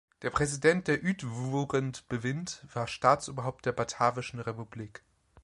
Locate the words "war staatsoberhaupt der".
2.73-3.71